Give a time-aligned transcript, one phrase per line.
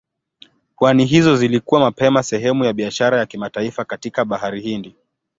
[0.75, 4.95] Pwani hizo zilikuwa mapema sehemu ya biashara ya kimataifa katika Bahari Hindi.